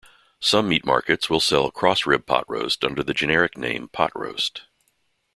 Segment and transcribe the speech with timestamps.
[0.39, 4.63] Some meat markets will sell cross-rib pot roast under the generic name pot roast.